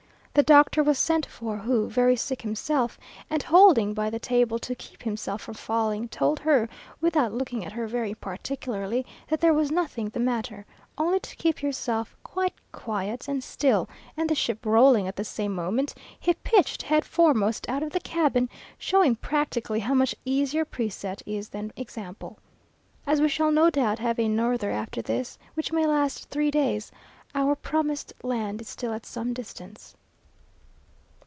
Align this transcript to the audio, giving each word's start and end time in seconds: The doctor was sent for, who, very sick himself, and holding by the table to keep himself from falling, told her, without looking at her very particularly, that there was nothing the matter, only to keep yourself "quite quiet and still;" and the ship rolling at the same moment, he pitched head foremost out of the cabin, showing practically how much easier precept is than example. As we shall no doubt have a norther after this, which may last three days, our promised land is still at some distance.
The 0.33 0.43
doctor 0.43 0.81
was 0.81 0.97
sent 0.97 1.25
for, 1.25 1.57
who, 1.57 1.89
very 1.89 2.15
sick 2.15 2.41
himself, 2.43 2.97
and 3.29 3.43
holding 3.43 3.93
by 3.93 4.09
the 4.09 4.17
table 4.17 4.59
to 4.59 4.73
keep 4.75 5.03
himself 5.03 5.41
from 5.41 5.55
falling, 5.55 6.07
told 6.07 6.39
her, 6.39 6.69
without 7.01 7.33
looking 7.33 7.65
at 7.65 7.73
her 7.73 7.85
very 7.85 8.13
particularly, 8.13 9.05
that 9.27 9.41
there 9.41 9.53
was 9.53 9.73
nothing 9.73 10.07
the 10.07 10.21
matter, 10.21 10.65
only 10.97 11.19
to 11.19 11.35
keep 11.35 11.61
yourself 11.61 12.15
"quite 12.23 12.53
quiet 12.71 13.27
and 13.27 13.43
still;" 13.43 13.89
and 14.15 14.29
the 14.29 14.33
ship 14.33 14.65
rolling 14.65 15.05
at 15.05 15.17
the 15.17 15.25
same 15.25 15.53
moment, 15.53 15.93
he 16.17 16.33
pitched 16.33 16.83
head 16.83 17.03
foremost 17.03 17.67
out 17.67 17.83
of 17.83 17.91
the 17.91 17.99
cabin, 17.99 18.47
showing 18.77 19.17
practically 19.17 19.81
how 19.81 19.93
much 19.93 20.15
easier 20.23 20.63
precept 20.63 21.21
is 21.25 21.49
than 21.49 21.73
example. 21.75 22.39
As 23.05 23.19
we 23.19 23.27
shall 23.27 23.51
no 23.51 23.69
doubt 23.69 23.99
have 23.99 24.17
a 24.17 24.29
norther 24.29 24.69
after 24.71 25.01
this, 25.01 25.37
which 25.55 25.73
may 25.73 25.85
last 25.85 26.29
three 26.29 26.51
days, 26.51 26.89
our 27.35 27.53
promised 27.53 28.13
land 28.23 28.61
is 28.61 28.69
still 28.69 28.93
at 28.93 29.05
some 29.05 29.33
distance. 29.33 29.93